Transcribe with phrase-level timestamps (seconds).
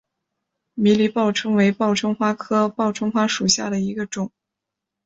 [0.73, 4.31] 迷离报春为报春花科报春花属下的一个种。